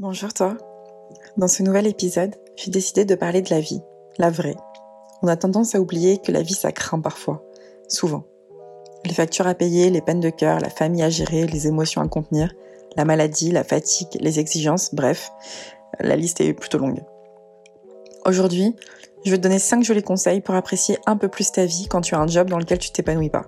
Bonjour 0.00 0.32
toi. 0.32 0.56
Dans 1.36 1.46
ce 1.46 1.62
nouvel 1.62 1.86
épisode, 1.86 2.34
j'ai 2.56 2.70
décidé 2.70 3.04
de 3.04 3.14
parler 3.14 3.42
de 3.42 3.50
la 3.50 3.60
vie, 3.60 3.82
la 4.16 4.30
vraie. 4.30 4.56
On 5.20 5.28
a 5.28 5.36
tendance 5.36 5.74
à 5.74 5.78
oublier 5.78 6.16
que 6.16 6.32
la 6.32 6.40
vie 6.40 6.54
ça 6.54 6.72
craint 6.72 7.00
parfois, 7.00 7.44
souvent. 7.86 8.24
Les 9.04 9.12
factures 9.12 9.46
à 9.46 9.52
payer, 9.52 9.90
les 9.90 10.00
peines 10.00 10.20
de 10.20 10.30
cœur, 10.30 10.58
la 10.58 10.70
famille 10.70 11.02
à 11.02 11.10
gérer, 11.10 11.46
les 11.46 11.66
émotions 11.66 12.00
à 12.00 12.08
contenir, 12.08 12.54
la 12.96 13.04
maladie, 13.04 13.50
la 13.50 13.62
fatigue, 13.62 14.08
les 14.20 14.40
exigences, 14.40 14.94
bref, 14.94 15.32
la 15.98 16.16
liste 16.16 16.40
est 16.40 16.54
plutôt 16.54 16.78
longue. 16.78 17.04
Aujourd'hui, 18.24 18.74
je 19.26 19.30
vais 19.30 19.36
te 19.36 19.42
donner 19.42 19.58
5 19.58 19.84
jolis 19.84 20.02
conseils 20.02 20.40
pour 20.40 20.54
apprécier 20.54 20.96
un 21.04 21.18
peu 21.18 21.28
plus 21.28 21.52
ta 21.52 21.66
vie 21.66 21.88
quand 21.90 22.00
tu 22.00 22.14
as 22.14 22.20
un 22.20 22.26
job 22.26 22.48
dans 22.48 22.58
lequel 22.58 22.78
tu 22.78 22.90
t'épanouis 22.90 23.28
pas. 23.28 23.44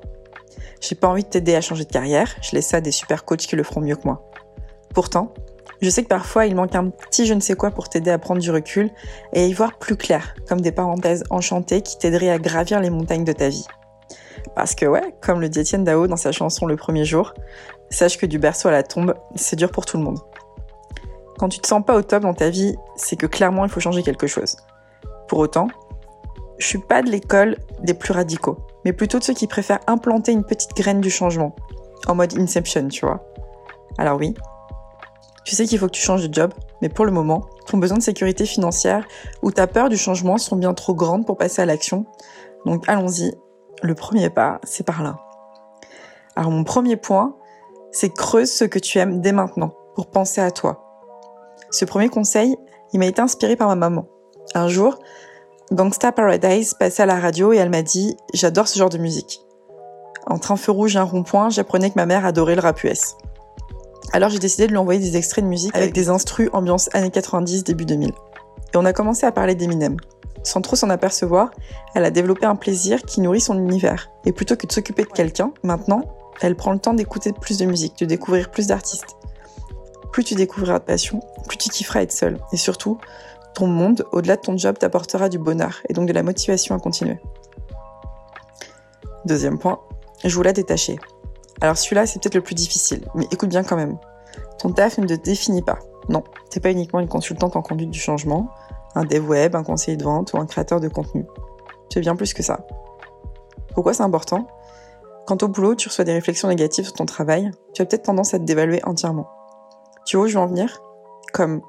J'ai 0.83 0.97
pas 0.97 1.09
envie 1.09 1.25
de 1.25 1.31
t'aider 1.31 1.55
à 1.55 1.63
changer 1.63 1.87
de 1.87 1.93
carrière, 1.93 2.37
je 2.43 2.55
laisse 2.55 2.67
ça 2.67 2.77
à 2.77 2.81
des 2.83 2.93
super 2.93 3.25
coachs 3.25 3.39
qui 3.39 3.57
le 3.57 3.63
feront 3.63 3.81
mieux 3.81 3.97
que 3.97 4.05
moi. 4.05 4.31
Pourtant, 4.93 5.33
je 5.83 5.91
sais 5.91 6.05
que 6.05 6.09
parfois 6.09 6.47
il 6.47 6.55
manque 6.55 6.75
un 6.77 6.89
petit 6.91 7.27
je 7.27 7.35
ne 7.35 7.41
sais 7.41 7.55
quoi 7.55 7.73
pour 7.73 7.89
t'aider 7.89 8.11
à 8.11 8.19
prendre 8.19 8.41
du 8.41 8.51
recul 8.51 8.91
et 9.33 9.43
à 9.43 9.47
y 9.47 9.53
voir 9.53 9.79
plus 9.79 9.97
clair, 9.97 10.35
comme 10.49 10.61
des 10.61 10.73
parenthèses 10.73 11.25
enchantées 11.29 11.83
qui 11.83 11.99
t'aideraient 11.99 12.31
à 12.31 12.39
gravir 12.39 12.81
les 12.81 12.89
montagnes 12.89 13.25
de 13.25 13.33
ta 13.33 13.49
vie. 13.49 13.67
Parce 14.55 14.75
que 14.75 14.87
ouais, 14.87 15.15
comme 15.21 15.41
le 15.41 15.49
dit 15.49 15.61
Étienne 15.61 15.85
Dao 15.85 16.07
dans 16.07 16.17
sa 16.17 16.31
chanson 16.31 16.67
Le 16.67 16.77
premier 16.77 17.05
jour, 17.05 17.35
sache 17.91 18.17
que 18.17 18.27
du 18.27 18.39
berceau 18.39 18.69
à 18.69 18.71
la 18.71 18.83
tombe, 18.83 19.15
c'est 19.35 19.57
dur 19.57 19.71
pour 19.71 19.85
tout 19.85 19.99
le 19.99 20.05
monde. 20.05 20.19
Quand 21.39 21.49
tu 21.49 21.59
te 21.59 21.67
sens 21.67 21.85
pas 21.85 21.97
au 21.97 22.03
top 22.03 22.23
dans 22.23 22.35
ta 22.35 22.49
vie, 22.49 22.77
c'est 22.97 23.17
que 23.17 23.27
clairement 23.27 23.65
il 23.65 23.71
faut 23.71 23.81
changer 23.81 24.05
quelque 24.05 24.29
chose. 24.29 24.57
Pour 25.27 25.41
autant, 25.41 25.67
je 26.59 26.67
suis 26.67 26.79
pas 26.79 27.03
de 27.03 27.11
l'école 27.11 27.57
des 27.81 27.95
plus 27.95 28.13
radicaux, 28.13 28.59
mais 28.85 28.93
plutôt 28.93 29.19
de 29.19 29.25
ceux 29.25 29.35
qui 29.35 29.49
préfèrent 29.49 29.81
implanter 29.89 30.31
une 30.31 30.45
petite 30.45 30.77
graine 30.77 31.01
du 31.01 31.11
changement, 31.11 31.57
en 32.07 32.15
mode 32.15 32.39
Inception, 32.39 32.87
tu 32.87 33.05
vois. 33.05 33.25
Alors 33.99 34.19
oui, 34.19 34.35
tu 35.45 35.57
sais 35.57 35.67
qu'il 35.67 35.79
faut 35.79 35.87
que 35.87 35.93
tu 35.93 36.03
changes 36.03 36.29
de 36.29 36.33
job, 36.33 36.53
mais 36.81 36.89
pour 36.89 37.05
le 37.05 37.13
moment, 37.13 37.47
ton 37.67 37.79
besoin 37.79 37.99
de 37.99 38.03
sécurité 38.03 38.47
financière 38.47 39.07
ou 39.43 39.51
ta 39.51 39.67
peur 39.67 39.89
du 39.89 39.97
changement 39.97 40.39
sont 40.39 40.57
bien 40.57 40.75
trop 40.75 40.95
grandes 40.95 41.27
pour 41.27 41.37
passer 41.37 41.63
à 41.63 41.67
l'action. 41.67 42.07
Donc 42.65 42.89
allons-y, 42.89 43.35
le 43.83 43.95
premier 43.95 44.31
pas, 44.31 44.61
c'est 44.63 44.87
par 44.87 45.03
là. 45.03 45.17
Alors 46.37 46.51
mon 46.51 46.65
premier 46.65 46.97
point, 46.97 47.37
c'est 47.91 48.15
creuse 48.15 48.51
ce 48.51 48.65
que 48.65 48.79
tu 48.79 48.99
aimes 48.99 49.21
dès 49.21 49.33
maintenant 49.33 49.75
pour 49.95 50.07
penser 50.11 50.41
à 50.41 50.51
toi. 50.51 50.83
Ce 51.71 51.85
premier 51.85 52.09
conseil, 52.09 52.57
il 52.93 52.99
m'a 52.99 53.07
été 53.07 53.21
inspiré 53.21 53.57
par 53.57 53.69
ma 53.69 53.77
maman. 53.77 54.07
Un 54.55 54.69
jour, 54.69 54.99
Gangsta 55.73 56.13
Paradise 56.13 56.75
passait 56.75 57.03
à 57.03 57.07
la 57.07 57.19
radio 57.19 57.53
et 57.53 57.57
elle 57.57 57.71
m'a 57.71 57.83
dit 57.83 58.17
J'adore 58.35 58.69
ce 58.69 58.79
genre 58.79 58.91
de 58.91 58.99
musique. 58.99 59.41
Entre 60.27 60.53
un 60.53 60.57
feu 60.57 60.73
rouge 60.73 60.97
et 60.97 60.99
un 60.99 61.05
rond-point, 61.05 61.51
j'apprenais 61.51 61.91
que 61.91 61.97
ma 61.97 62.07
mère 62.07 62.25
adorait 62.25 62.55
le 62.55 62.61
rap 62.61 62.83
US. 62.85 63.17
Alors 64.15 64.29
j'ai 64.29 64.39
décidé 64.39 64.67
de 64.67 64.73
lui 64.73 64.79
envoyer 64.79 65.01
des 65.01 65.17
extraits 65.17 65.43
de 65.43 65.49
musique 65.49 65.75
avec 65.75 65.95
des 65.95 66.11
instrus 66.11 66.51
ambiance 66.53 66.91
années 66.93 67.11
90, 67.11 67.65
début 67.65 67.87
2000. 67.87 68.11
Et 68.11 68.77
on 68.77 68.85
a 68.85 68.93
commencé 68.93 69.25
à 69.25 69.33
parler 69.33 69.55
d'Eminem. 69.55 69.97
Sans 70.43 70.61
trop 70.61 70.77
s'en 70.77 70.91
apercevoir, 70.91 71.51
elle 71.95 72.05
a 72.05 72.11
développé 72.11 72.45
un 72.45 72.57
plaisir 72.57 73.03
qui 73.03 73.23
nourrit 73.23 73.41
son 73.41 73.59
univers. 73.59 74.11
Et 74.27 74.33
plutôt 74.33 74.57
que 74.57 74.67
de 74.67 74.73
s'occuper 74.73 75.05
de 75.05 75.09
quelqu'un, 75.09 75.53
maintenant, 75.63 76.03
elle 76.43 76.57
prend 76.57 76.73
le 76.73 76.79
temps 76.79 76.93
d'écouter 76.93 77.33
plus 77.33 77.57
de 77.57 77.65
musique, 77.65 77.99
de 77.99 78.05
découvrir 78.05 78.51
plus 78.51 78.67
d'artistes. 78.67 79.17
Plus 80.11 80.25
tu 80.25 80.35
découvriras 80.35 80.79
de 80.79 80.85
passion, 80.85 81.21
plus 81.49 81.57
tu 81.57 81.71
kifferas 81.71 82.03
être 82.03 82.13
seul. 82.13 82.39
Et 82.53 82.59
surtout, 82.59 82.99
ton 83.55 83.67
monde, 83.67 84.05
au-delà 84.13 84.37
de 84.37 84.43
ton 84.43 84.59
job, 84.59 84.77
t'apportera 84.79 85.31
du 85.31 85.39
bonheur 85.39 85.81
et 85.89 85.95
donc 85.95 86.07
de 86.07 86.13
la 86.13 86.23
motivation 86.23 86.75
à 86.75 86.79
continuer. 86.79 87.19
Deuxième 89.25 89.59
point, 89.59 89.81
je 90.25 90.35
vous 90.35 90.43
la 90.43 90.53
détacher. 90.53 90.99
Alors 91.61 91.77
celui-là, 91.77 92.07
c'est 92.07 92.21
peut-être 92.21 92.35
le 92.35 92.43
plus 92.43 92.55
difficile, 92.55 93.07
mais 93.15 93.27
écoute 93.31 93.51
bien 93.51 93.63
quand 93.63 93.77
même. 93.77 93.99
Ton 94.59 94.73
taf 94.73 94.99
ne 94.99 95.07
te 95.07 95.15
définit 95.15 95.63
pas. 95.63 95.79
Non, 96.09 96.25
t'es 96.51 96.61
pas 96.61 96.71
uniquement 96.71 97.01
une 97.01 97.09
consultante 97.09 97.57
en 97.57 97.63
conduite 97.63 97.91
du 97.91 98.01
changement, 98.01 98.49
un 98.95 99.05
dev 99.05 99.29
web, 99.29 99.55
un 99.55 99.63
conseiller 99.63 99.97
de 99.97 100.05
vente 100.05 100.33
ou 100.33 100.39
un 100.39 100.47
créateur 100.47 100.81
de 100.81 100.89
contenu. 100.89 101.27
Tu 101.91 101.99
es 101.99 102.01
bien 102.01 102.17
plus 102.17 102.35
que 102.35 102.43
ça. 102.43 102.67
Pourquoi 103.75 103.95
c'est 103.95 104.03
important? 104.03 104.47
Quand 105.27 105.43
au 105.43 105.49
boulot, 105.49 105.75
tu 105.77 105.89
reçois 105.89 106.05
des 106.05 106.13
réflexions 106.13 106.49
négatives 106.49 106.87
sur 106.87 106.95
ton 106.95 107.07
travail, 107.07 107.51
tu 107.75 107.83
as 107.83 107.87
peut-être 107.87 108.03
tendance 108.03 108.35
à 108.35 108.39
te 108.39 108.45
dévaluer 108.45 108.81
entièrement. 108.85 109.29
Tu 110.05 110.17
vois 110.17 110.27
où 110.27 110.29
je 110.29 110.35
veux 110.35 110.41
en 110.41 110.49
venir? 110.49 110.83
Comme 111.33 111.63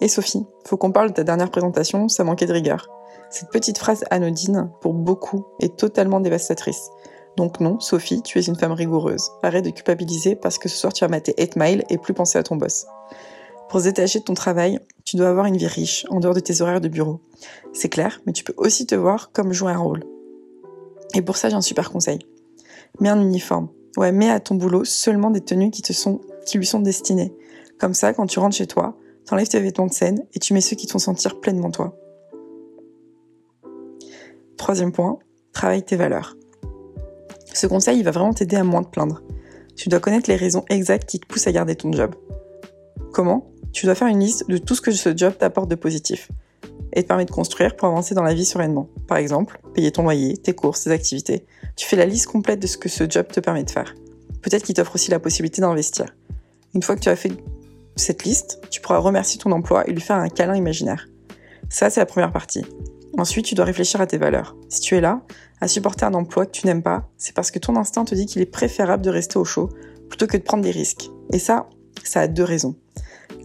Et 0.00 0.08
Sophie, 0.08 0.46
faut 0.66 0.76
qu'on 0.76 0.92
parle 0.92 1.08
de 1.08 1.14
ta 1.14 1.24
dernière 1.24 1.50
présentation, 1.50 2.08
ça 2.08 2.22
manquait 2.22 2.46
de 2.46 2.52
rigueur. 2.52 2.88
Cette 3.30 3.50
petite 3.50 3.78
phrase 3.78 4.04
anodine, 4.10 4.70
pour 4.80 4.94
beaucoup, 4.94 5.46
est 5.58 5.76
totalement 5.76 6.20
dévastatrice. 6.20 6.90
Donc 7.36 7.60
non, 7.60 7.80
Sophie, 7.80 8.22
tu 8.22 8.38
es 8.38 8.42
une 8.42 8.56
femme 8.56 8.72
rigoureuse. 8.72 9.30
Arrête 9.42 9.64
de 9.64 9.70
culpabiliser 9.70 10.36
parce 10.36 10.58
que 10.58 10.68
ce 10.68 10.76
soir 10.76 10.92
tu 10.92 11.04
vas 11.04 11.08
mater 11.08 11.34
8 11.38 11.56
Mile 11.56 11.84
et 11.88 11.98
plus 11.98 12.14
penser 12.14 12.38
à 12.38 12.42
ton 12.42 12.56
boss. 12.56 12.86
Pour 13.68 13.80
se 13.80 13.86
détacher 13.86 14.18
de 14.18 14.24
ton 14.24 14.34
travail, 14.34 14.78
tu 15.04 15.16
dois 15.16 15.28
avoir 15.28 15.46
une 15.46 15.56
vie 15.56 15.66
riche, 15.66 16.04
en 16.10 16.20
dehors 16.20 16.34
de 16.34 16.40
tes 16.40 16.60
horaires 16.60 16.82
de 16.82 16.88
bureau. 16.88 17.20
C'est 17.72 17.88
clair, 17.88 18.20
mais 18.26 18.32
tu 18.32 18.44
peux 18.44 18.52
aussi 18.58 18.86
te 18.86 18.94
voir 18.94 19.32
comme 19.32 19.52
jouer 19.52 19.72
un 19.72 19.78
rôle. 19.78 20.04
Et 21.14 21.22
pour 21.22 21.36
ça, 21.36 21.48
j'ai 21.48 21.56
un 21.56 21.62
super 21.62 21.90
conseil. 21.90 22.18
Mets 23.00 23.08
un 23.08 23.20
uniforme. 23.20 23.68
Ouais, 23.96 24.12
mets 24.12 24.30
à 24.30 24.40
ton 24.40 24.56
boulot 24.56 24.84
seulement 24.84 25.30
des 25.30 25.40
tenues 25.40 25.70
qui 25.70 25.82
sont, 25.94 26.20
qui 26.46 26.58
lui 26.58 26.66
sont 26.66 26.80
destinées. 26.80 27.34
Comme 27.78 27.94
ça, 27.94 28.12
quand 28.12 28.26
tu 28.26 28.38
rentres 28.38 28.56
chez 28.56 28.66
toi, 28.66 28.96
t'enlèves 29.26 29.48
tes 29.48 29.60
vêtements 29.60 29.86
de 29.86 29.92
scène 29.92 30.24
et 30.34 30.38
tu 30.38 30.52
mets 30.52 30.60
ceux 30.60 30.76
qui 30.76 30.86
te 30.86 30.92
font 30.92 30.98
sentir 30.98 31.40
pleinement 31.40 31.70
toi. 31.70 31.96
Troisième 34.56 34.92
point, 34.92 35.18
travaille 35.52 35.82
tes 35.82 35.96
valeurs. 35.96 36.36
Ce 37.62 37.68
conseil, 37.68 37.98
il 37.98 38.02
va 38.02 38.10
vraiment 38.10 38.32
t'aider 38.34 38.56
à 38.56 38.64
moins 38.64 38.82
te 38.82 38.90
plaindre. 38.90 39.22
Tu 39.76 39.88
dois 39.88 40.00
connaître 40.00 40.28
les 40.28 40.34
raisons 40.34 40.64
exactes 40.68 41.08
qui 41.08 41.20
te 41.20 41.26
poussent 41.28 41.46
à 41.46 41.52
garder 41.52 41.76
ton 41.76 41.92
job. 41.92 42.12
Comment 43.12 43.52
Tu 43.72 43.86
dois 43.86 43.94
faire 43.94 44.08
une 44.08 44.18
liste 44.18 44.48
de 44.48 44.58
tout 44.58 44.74
ce 44.74 44.80
que 44.80 44.90
ce 44.90 45.16
job 45.16 45.34
t'apporte 45.38 45.70
de 45.70 45.76
positif 45.76 46.28
et 46.92 47.04
te 47.04 47.06
permet 47.06 47.24
de 47.24 47.30
construire 47.30 47.76
pour 47.76 47.86
avancer 47.86 48.16
dans 48.16 48.24
la 48.24 48.34
vie 48.34 48.44
sereinement. 48.44 48.88
Par 49.06 49.16
exemple, 49.16 49.60
payer 49.74 49.92
ton 49.92 50.02
loyer, 50.02 50.36
tes 50.38 50.54
courses, 50.54 50.82
tes 50.82 50.90
activités. 50.90 51.46
Tu 51.76 51.86
fais 51.86 51.94
la 51.94 52.04
liste 52.04 52.26
complète 52.26 52.58
de 52.58 52.66
ce 52.66 52.76
que 52.76 52.88
ce 52.88 53.08
job 53.08 53.28
te 53.28 53.38
permet 53.38 53.62
de 53.62 53.70
faire. 53.70 53.94
Peut-être 54.42 54.64
qu'il 54.64 54.74
t'offre 54.74 54.96
aussi 54.96 55.12
la 55.12 55.20
possibilité 55.20 55.62
d'investir. 55.62 56.06
Une 56.74 56.82
fois 56.82 56.96
que 56.96 57.00
tu 57.00 57.10
as 57.10 57.16
fait 57.16 57.30
cette 57.94 58.24
liste, 58.24 58.60
tu 58.70 58.80
pourras 58.80 58.98
remercier 58.98 59.38
ton 59.38 59.52
emploi 59.52 59.88
et 59.88 59.92
lui 59.92 60.00
faire 60.00 60.16
un 60.16 60.30
câlin 60.30 60.56
imaginaire. 60.56 61.06
Ça, 61.70 61.90
c'est 61.90 62.00
la 62.00 62.06
première 62.06 62.32
partie. 62.32 62.64
Ensuite, 63.18 63.44
tu 63.44 63.54
dois 63.54 63.66
réfléchir 63.66 64.00
à 64.00 64.06
tes 64.08 64.18
valeurs. 64.18 64.56
Si 64.68 64.80
tu 64.80 64.96
es 64.96 65.00
là, 65.00 65.22
à 65.62 65.68
supporter 65.68 66.04
un 66.04 66.14
emploi 66.14 66.44
que 66.44 66.50
tu 66.50 66.66
n'aimes 66.66 66.82
pas, 66.82 67.08
c'est 67.16 67.36
parce 67.36 67.52
que 67.52 67.60
ton 67.60 67.76
instinct 67.76 68.04
te 68.04 68.16
dit 68.16 68.26
qu'il 68.26 68.42
est 68.42 68.46
préférable 68.46 69.04
de 69.04 69.10
rester 69.10 69.38
au 69.38 69.44
chaud 69.44 69.68
plutôt 70.08 70.26
que 70.26 70.36
de 70.36 70.42
prendre 70.42 70.64
des 70.64 70.72
risques. 70.72 71.08
Et 71.32 71.38
ça, 71.38 71.68
ça 72.02 72.20
a 72.20 72.26
deux 72.26 72.42
raisons. 72.42 72.74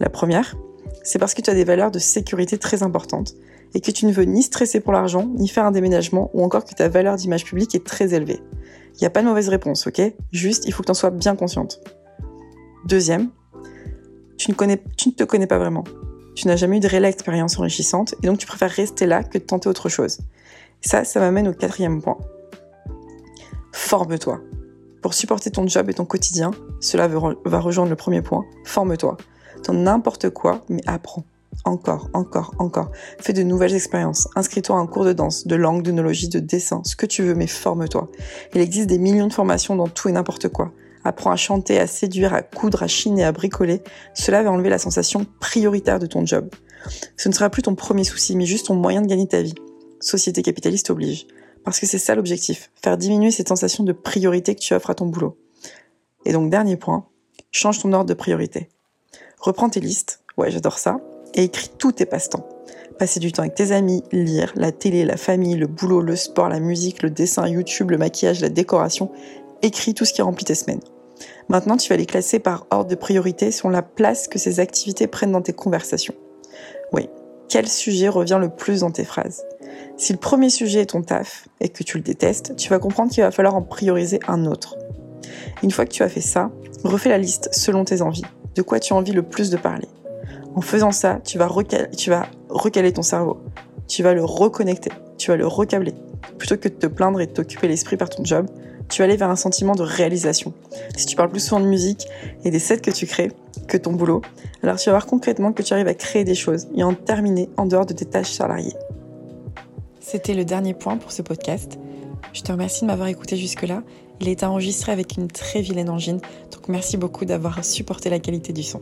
La 0.00 0.08
première, 0.08 0.56
c'est 1.04 1.20
parce 1.20 1.32
que 1.32 1.42
tu 1.42 1.48
as 1.48 1.54
des 1.54 1.62
valeurs 1.62 1.92
de 1.92 2.00
sécurité 2.00 2.58
très 2.58 2.82
importantes 2.82 3.36
et 3.72 3.80
que 3.80 3.92
tu 3.92 4.04
ne 4.04 4.10
veux 4.10 4.24
ni 4.24 4.42
stresser 4.42 4.80
pour 4.80 4.92
l'argent, 4.92 5.30
ni 5.36 5.46
faire 5.46 5.64
un 5.64 5.70
déménagement, 5.70 6.28
ou 6.34 6.42
encore 6.42 6.64
que 6.64 6.74
ta 6.74 6.88
valeur 6.88 7.14
d'image 7.14 7.44
publique 7.44 7.76
est 7.76 7.86
très 7.86 8.12
élevée. 8.12 8.40
Il 8.94 8.98
n'y 9.00 9.06
a 9.06 9.10
pas 9.10 9.22
de 9.22 9.28
mauvaise 9.28 9.48
réponse, 9.48 9.86
ok? 9.86 10.02
Juste, 10.32 10.64
il 10.66 10.72
faut 10.72 10.82
que 10.82 10.86
tu 10.86 10.90
en 10.90 10.94
sois 10.94 11.10
bien 11.10 11.36
consciente. 11.36 11.80
Deuxième, 12.84 13.30
tu 14.36 14.50
ne, 14.50 14.56
tu 14.96 15.10
ne 15.10 15.14
te 15.14 15.22
connais 15.22 15.46
pas 15.46 15.58
vraiment. 15.58 15.84
Tu 16.34 16.48
n'as 16.48 16.56
jamais 16.56 16.78
eu 16.78 16.80
de 16.80 16.88
réelle 16.88 17.04
expérience 17.04 17.60
enrichissante 17.60 18.16
et 18.24 18.26
donc 18.26 18.38
tu 18.38 18.46
préfères 18.48 18.72
rester 18.72 19.06
là 19.06 19.22
que 19.22 19.38
de 19.38 19.44
tenter 19.44 19.68
autre 19.68 19.88
chose. 19.88 20.18
Ça, 20.80 21.04
ça 21.04 21.20
m'amène 21.20 21.48
au 21.48 21.52
quatrième 21.52 22.00
point. 22.00 22.18
Forme-toi. 23.72 24.40
Pour 25.02 25.14
supporter 25.14 25.50
ton 25.50 25.66
job 25.66 25.88
et 25.90 25.94
ton 25.94 26.04
quotidien, 26.04 26.50
cela 26.80 27.08
va 27.08 27.60
rejoindre 27.60 27.90
le 27.90 27.96
premier 27.96 28.22
point. 28.22 28.44
Forme-toi. 28.64 29.16
Dans 29.66 29.74
n'importe 29.74 30.30
quoi, 30.30 30.64
mais 30.68 30.80
apprends. 30.86 31.24
Encore, 31.64 32.08
encore, 32.12 32.54
encore. 32.58 32.90
Fais 33.20 33.32
de 33.32 33.42
nouvelles 33.42 33.74
expériences. 33.74 34.28
Inscris-toi 34.36 34.76
à 34.76 34.78
un 34.78 34.86
cours 34.86 35.04
de 35.04 35.12
danse, 35.12 35.46
de 35.46 35.56
langue, 35.56 35.82
d'onologie, 35.82 36.28
de 36.28 36.38
dessin, 36.38 36.82
ce 36.84 36.94
que 36.94 37.06
tu 37.06 37.22
veux, 37.22 37.34
mais 37.34 37.46
forme-toi. 37.46 38.08
Il 38.54 38.60
existe 38.60 38.88
des 38.88 38.98
millions 38.98 39.26
de 39.26 39.32
formations 39.32 39.74
dans 39.74 39.88
tout 39.88 40.08
et 40.08 40.12
n'importe 40.12 40.48
quoi. 40.48 40.72
Apprends 41.04 41.30
à 41.30 41.36
chanter, 41.36 41.78
à 41.80 41.86
séduire, 41.86 42.34
à 42.34 42.42
coudre, 42.42 42.82
à 42.82 42.86
chiner, 42.86 43.24
à 43.24 43.32
bricoler. 43.32 43.82
Cela 44.14 44.42
va 44.42 44.50
enlever 44.50 44.68
la 44.68 44.78
sensation 44.78 45.26
prioritaire 45.40 45.98
de 45.98 46.06
ton 46.06 46.24
job. 46.24 46.48
Ce 47.16 47.28
ne 47.28 47.34
sera 47.34 47.50
plus 47.50 47.62
ton 47.62 47.74
premier 47.74 48.04
souci, 48.04 48.36
mais 48.36 48.46
juste 48.46 48.66
ton 48.66 48.74
moyen 48.74 49.02
de 49.02 49.06
gagner 49.06 49.26
ta 49.26 49.42
vie. 49.42 49.54
Société 50.00 50.42
capitaliste 50.42 50.90
oblige. 50.90 51.26
Parce 51.64 51.80
que 51.80 51.86
c'est 51.86 51.98
ça 51.98 52.14
l'objectif, 52.14 52.70
faire 52.82 52.96
diminuer 52.96 53.30
cette 53.30 53.48
sensation 53.48 53.84
de 53.84 53.92
priorité 53.92 54.54
que 54.54 54.60
tu 54.60 54.74
offres 54.74 54.90
à 54.90 54.94
ton 54.94 55.06
boulot. 55.06 55.36
Et 56.24 56.32
donc 56.32 56.50
dernier 56.50 56.76
point, 56.76 57.06
change 57.50 57.80
ton 57.80 57.92
ordre 57.92 58.08
de 58.08 58.14
priorité. 58.14 58.68
Reprends 59.38 59.68
tes 59.68 59.80
listes, 59.80 60.22
ouais 60.36 60.50
j'adore 60.50 60.78
ça, 60.78 60.98
et 61.34 61.44
écris 61.44 61.70
tous 61.76 61.92
tes 61.92 62.06
passe-temps. 62.06 62.48
Passer 62.98 63.20
du 63.20 63.32
temps 63.32 63.42
avec 63.42 63.54
tes 63.54 63.72
amis, 63.72 64.02
lire, 64.12 64.52
la 64.56 64.72
télé, 64.72 65.04
la 65.04 65.16
famille, 65.16 65.56
le 65.56 65.66
boulot, 65.66 66.00
le 66.00 66.16
sport, 66.16 66.48
la 66.48 66.58
musique, 66.58 67.02
le 67.02 67.10
dessin, 67.10 67.46
YouTube, 67.46 67.90
le 67.90 67.98
maquillage, 67.98 68.40
la 68.40 68.48
décoration, 68.48 69.10
écris 69.62 69.94
tout 69.94 70.04
ce 70.04 70.12
qui 70.12 70.22
remplit 70.22 70.44
tes 70.44 70.54
semaines. 70.54 70.80
Maintenant, 71.48 71.76
tu 71.76 71.88
vas 71.90 71.96
les 71.96 72.06
classer 72.06 72.38
par 72.38 72.66
ordre 72.70 72.90
de 72.90 72.94
priorité 72.94 73.50
selon 73.50 73.70
la 73.70 73.82
place 73.82 74.28
que 74.28 74.38
ces 74.38 74.60
activités 74.60 75.06
prennent 75.06 75.32
dans 75.32 75.42
tes 75.42 75.52
conversations. 75.52 76.14
Oui, 76.92 77.08
quel 77.48 77.68
sujet 77.68 78.08
revient 78.08 78.38
le 78.40 78.48
plus 78.48 78.80
dans 78.80 78.90
tes 78.90 79.04
phrases? 79.04 79.44
Si 79.96 80.12
le 80.12 80.18
premier 80.18 80.48
sujet 80.50 80.82
est 80.82 80.86
ton 80.86 81.02
taf 81.02 81.48
et 81.60 81.68
que 81.68 81.82
tu 81.82 81.96
le 81.96 82.04
détestes, 82.04 82.54
tu 82.56 82.68
vas 82.70 82.78
comprendre 82.78 83.10
qu'il 83.10 83.22
va 83.22 83.30
falloir 83.30 83.54
en 83.56 83.62
prioriser 83.62 84.20
un 84.28 84.46
autre. 84.46 84.76
Une 85.62 85.70
fois 85.70 85.84
que 85.84 85.90
tu 85.90 86.02
as 86.02 86.08
fait 86.08 86.20
ça, 86.20 86.50
refais 86.84 87.08
la 87.08 87.18
liste 87.18 87.48
selon 87.52 87.84
tes 87.84 88.02
envies. 88.02 88.24
De 88.54 88.62
quoi 88.62 88.80
tu 88.80 88.92
as 88.92 88.96
envie 88.96 89.12
le 89.12 89.22
plus 89.22 89.50
de 89.50 89.56
parler. 89.56 89.88
En 90.54 90.60
faisant 90.60 90.92
ça, 90.92 91.20
tu 91.24 91.38
vas, 91.38 91.46
recaler, 91.46 92.92
ton 92.92 93.02
cerveau. 93.02 93.38
Tu 93.86 94.02
vas 94.02 94.14
le 94.14 94.24
reconnecter. 94.24 94.90
Tu 95.16 95.30
vas 95.30 95.36
le 95.36 95.46
recabler. 95.46 95.94
Plutôt 96.38 96.56
que 96.56 96.68
de 96.68 96.74
te 96.74 96.86
plaindre 96.86 97.20
et 97.20 97.26
de 97.26 97.32
t'occuper 97.32 97.68
l'esprit 97.68 97.96
par 97.96 98.08
ton 98.08 98.24
job, 98.24 98.46
tu 98.88 99.02
vas 99.02 99.04
aller 99.04 99.16
vers 99.16 99.30
un 99.30 99.36
sentiment 99.36 99.74
de 99.74 99.82
réalisation. 99.82 100.52
Si 100.96 101.06
tu 101.06 101.16
parles 101.16 101.30
plus 101.30 101.40
souvent 101.40 101.60
de 101.60 101.66
musique 101.66 102.06
et 102.44 102.50
des 102.50 102.58
sets 102.58 102.78
que 102.78 102.90
tu 102.90 103.06
crées 103.06 103.32
que 103.66 103.76
ton 103.76 103.92
boulot, 103.92 104.22
alors 104.62 104.76
tu 104.76 104.86
vas 104.86 104.92
voir 104.92 105.06
concrètement 105.06 105.52
que 105.52 105.62
tu 105.62 105.72
arrives 105.74 105.88
à 105.88 105.94
créer 105.94 106.24
des 106.24 106.34
choses 106.34 106.68
et 106.74 106.82
en 106.82 106.94
terminer 106.94 107.50
en 107.56 107.66
dehors 107.66 107.86
de 107.86 107.92
tes 107.92 108.06
tâches 108.06 108.32
salariées. 108.32 108.74
C'était 110.10 110.32
le 110.32 110.46
dernier 110.46 110.72
point 110.72 110.96
pour 110.96 111.12
ce 111.12 111.20
podcast. 111.20 111.78
Je 112.32 112.40
te 112.40 112.50
remercie 112.50 112.80
de 112.80 112.86
m'avoir 112.86 113.08
écouté 113.08 113.36
jusque-là. 113.36 113.82
Il 114.20 114.28
est 114.30 114.42
enregistré 114.42 114.90
avec 114.90 115.18
une 115.18 115.28
très 115.28 115.60
vilaine 115.60 115.90
engine, 115.90 116.18
donc 116.50 116.66
merci 116.68 116.96
beaucoup 116.96 117.26
d'avoir 117.26 117.62
supporté 117.62 118.08
la 118.08 118.18
qualité 118.18 118.54
du 118.54 118.62
son. 118.62 118.80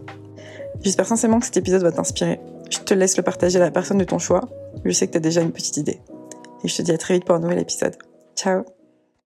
J'espère 0.83 1.07
sincèrement 1.07 1.41
que 1.41 1.47
cet 1.47 1.57
épisode 1.57 1.83
va 1.83 1.91
t'inspirer. 1.91 2.39
Je 2.71 2.79
te 2.79 2.95
laisse 2.95 3.17
le 3.17 3.25
partager 3.25 3.57
à 3.57 3.61
la 3.61 3.73
personne 3.73 3.99
de 3.99 4.05
ton 4.05 4.21
choix. 4.21 4.49
Je 4.85 4.93
sais 4.93 5.09
que 5.09 5.13
tu 5.13 5.19
as 5.19 5.21
déjà 5.21 5.41
une 5.41 5.51
petite 5.51 5.79
idée. 5.79 5.99
Et 6.63 6.69
je 6.69 6.77
te 6.77 6.83
dis 6.83 6.93
à 6.93 6.99
très 6.99 7.15
vite 7.15 7.25
pour 7.25 7.35
un 7.35 7.41
nouvel 7.41 7.59
épisode. 7.59 7.97
Ciao 8.37 8.76